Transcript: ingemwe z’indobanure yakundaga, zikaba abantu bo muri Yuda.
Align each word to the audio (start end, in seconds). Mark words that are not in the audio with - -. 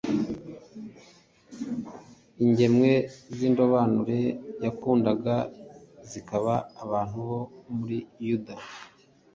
ingemwe 2.43 2.91
z’indobanure 3.35 4.19
yakundaga, 4.63 5.35
zikaba 6.09 6.53
abantu 6.83 7.17
bo 7.27 7.41
muri 7.77 7.97
Yuda. 8.27 8.55